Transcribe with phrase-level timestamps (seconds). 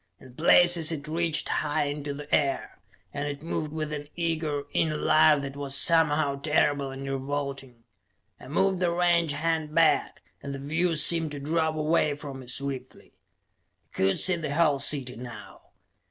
[0.19, 2.79] In places it reached high into the air,
[3.13, 7.83] and it moved with an eager, inner life that was somehow terrible and revolting.
[8.39, 12.47] I moved the range hand back, and the view seemed to drop away from me
[12.47, 13.13] swiftly.
[13.91, 15.61] I could see the whole city now.